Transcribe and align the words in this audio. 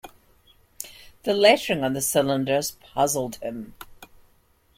The 1.25 1.33
lettering 1.35 1.83
on 1.83 1.93
the 1.93 2.01
cylinders 2.01 2.71
puzzled 2.71 3.35
him. 3.35 3.75